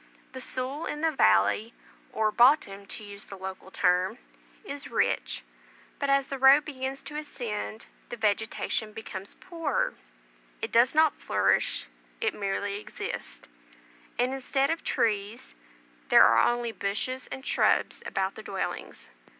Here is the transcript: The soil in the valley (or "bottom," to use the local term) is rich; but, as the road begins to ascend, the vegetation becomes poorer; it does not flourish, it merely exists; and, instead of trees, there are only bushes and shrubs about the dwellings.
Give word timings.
The 0.31 0.41
soil 0.41 0.87
in 0.87 1.01
the 1.01 1.11
valley 1.11 1.75
(or 2.11 2.31
"bottom," 2.31 2.87
to 2.87 3.03
use 3.03 3.27
the 3.27 3.37
local 3.37 3.69
term) 3.69 4.17
is 4.63 4.89
rich; 4.89 5.43
but, 5.99 6.09
as 6.09 6.25
the 6.29 6.39
road 6.39 6.65
begins 6.65 7.03
to 7.03 7.17
ascend, 7.17 7.85
the 8.09 8.17
vegetation 8.17 8.93
becomes 8.93 9.35
poorer; 9.35 9.93
it 10.59 10.71
does 10.71 10.95
not 10.95 11.21
flourish, 11.21 11.85
it 12.19 12.33
merely 12.33 12.79
exists; 12.79 13.47
and, 14.17 14.33
instead 14.33 14.71
of 14.71 14.83
trees, 14.83 15.53
there 16.09 16.23
are 16.23 16.51
only 16.51 16.71
bushes 16.71 17.27
and 17.27 17.45
shrubs 17.45 18.01
about 18.03 18.33
the 18.33 18.41
dwellings. 18.41 19.07